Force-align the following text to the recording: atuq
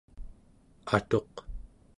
atuq 0.95 1.33